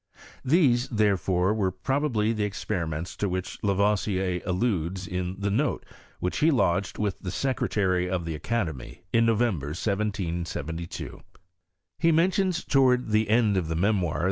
[0.43, 5.85] These, therefore, were probably the experi jDents to which Lavoisier alludes in the note
[6.19, 11.21] which he lodged with the secretary of the academy in November, 1772.
[11.99, 14.19] He mentions towards the end of the Memoir